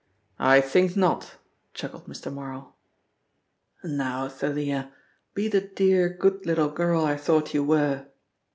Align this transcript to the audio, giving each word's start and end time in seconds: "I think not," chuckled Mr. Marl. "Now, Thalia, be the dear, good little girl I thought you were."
"I 0.39 0.61
think 0.61 0.97
not," 0.97 1.35
chuckled 1.75 2.07
Mr. 2.07 2.33
Marl. 2.33 2.75
"Now, 3.83 4.27
Thalia, 4.29 4.91
be 5.35 5.47
the 5.47 5.61
dear, 5.61 6.09
good 6.09 6.43
little 6.43 6.69
girl 6.69 7.05
I 7.05 7.15
thought 7.17 7.53
you 7.53 7.63
were." 7.63 8.07